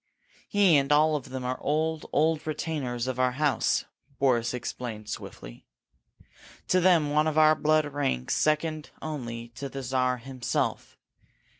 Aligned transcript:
"He 0.47 0.77
and 0.77 0.91
all 0.91 1.15
of 1.15 1.29
them 1.29 1.45
are 1.45 1.59
old, 1.61 2.07
old 2.11 2.47
retainers 2.47 3.05
of 3.05 3.19
our 3.19 3.33
house," 3.33 3.85
Boris 4.17 4.51
explained 4.51 5.09
swiftly. 5.09 5.67
"To 6.69 6.81
them 6.81 7.11
one 7.11 7.27
of 7.27 7.37
our 7.37 7.53
blood 7.53 7.85
ranks 7.85 8.33
second 8.33 8.89
only 8.99 9.49
to 9.49 9.69
the 9.69 9.83
Czar 9.83 10.17
himself. 10.17 10.97